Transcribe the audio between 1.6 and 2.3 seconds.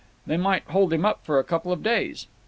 of days.